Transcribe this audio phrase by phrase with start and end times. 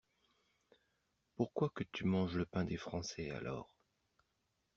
[1.35, 3.69] Pourquoi que tu manges le pain des Français, alors?